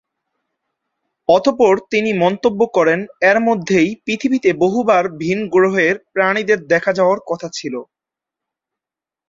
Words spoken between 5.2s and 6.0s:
ভিনগ্রহের